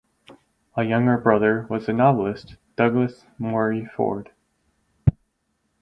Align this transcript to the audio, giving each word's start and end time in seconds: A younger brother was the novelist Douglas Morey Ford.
A 0.75 0.81
younger 0.83 1.19
brother 1.19 1.67
was 1.69 1.85
the 1.85 1.93
novelist 1.93 2.55
Douglas 2.75 3.23
Morey 3.37 3.85
Ford. 3.85 4.31